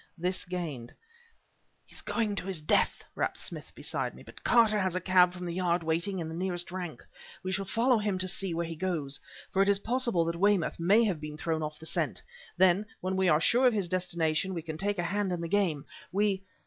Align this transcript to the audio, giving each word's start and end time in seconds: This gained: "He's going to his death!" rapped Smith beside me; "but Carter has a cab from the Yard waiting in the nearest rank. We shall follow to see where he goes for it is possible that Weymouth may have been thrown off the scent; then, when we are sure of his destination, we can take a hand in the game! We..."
This 0.17 0.45
gained: 0.45 0.91
"He's 1.85 2.01
going 2.01 2.33
to 2.37 2.47
his 2.47 2.59
death!" 2.59 3.05
rapped 3.13 3.37
Smith 3.37 3.71
beside 3.75 4.15
me; 4.15 4.23
"but 4.23 4.43
Carter 4.43 4.79
has 4.79 4.95
a 4.95 4.99
cab 4.99 5.31
from 5.31 5.45
the 5.45 5.53
Yard 5.53 5.83
waiting 5.83 6.17
in 6.17 6.27
the 6.27 6.33
nearest 6.33 6.71
rank. 6.71 7.03
We 7.43 7.51
shall 7.51 7.65
follow 7.65 8.01
to 8.01 8.27
see 8.27 8.51
where 8.55 8.65
he 8.65 8.75
goes 8.75 9.19
for 9.51 9.61
it 9.61 9.69
is 9.69 9.77
possible 9.77 10.25
that 10.25 10.39
Weymouth 10.39 10.79
may 10.79 11.03
have 11.03 11.21
been 11.21 11.37
thrown 11.37 11.61
off 11.61 11.77
the 11.77 11.85
scent; 11.85 12.23
then, 12.57 12.87
when 12.99 13.15
we 13.15 13.29
are 13.29 13.39
sure 13.39 13.67
of 13.67 13.73
his 13.73 13.87
destination, 13.87 14.55
we 14.55 14.63
can 14.63 14.79
take 14.79 14.97
a 14.97 15.03
hand 15.03 15.31
in 15.31 15.39
the 15.41 15.47
game! 15.47 15.85
We..." 16.11 16.41